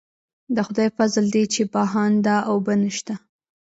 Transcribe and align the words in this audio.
د 0.55 0.57
خدای 0.67 0.89
فضل 0.97 1.25
دی 1.35 1.43
چې 1.53 1.61
بهانده 1.73 2.35
اوبه 2.51 2.73
شته. 2.97 3.15